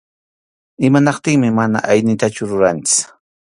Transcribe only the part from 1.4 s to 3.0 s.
mana aynitachu ruranchik.